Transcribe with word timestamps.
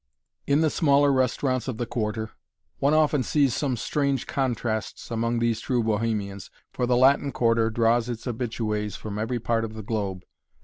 In 0.47 0.61
the 0.61 0.71
smaller 0.71 1.11
restaurants 1.13 1.67
of 1.67 1.77
the 1.77 1.85
Quarter 1.85 2.31
one 2.79 2.95
often 2.95 3.21
sees 3.21 3.53
some 3.53 3.77
strange 3.77 4.25
contrasts 4.25 5.11
among 5.11 5.37
these 5.37 5.59
true 5.59 5.83
bohemians, 5.83 6.49
for 6.71 6.87
the 6.87 6.97
Latin 6.97 7.31
Quarter 7.31 7.69
draws 7.69 8.09
its 8.09 8.25
habitués 8.25 8.97
from 8.97 9.19
every 9.19 9.37
part 9.39 9.63
of 9.63 9.75
the 9.75 9.83
globe. 9.83 10.23